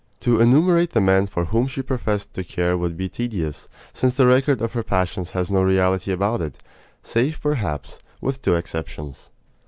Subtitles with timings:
[0.21, 4.25] To enumerate the men for whom she professed to care would be tedious, since the
[4.25, 6.57] record of her passions has no reality about it,
[7.03, 9.29] save, perhaps, with two exceptions.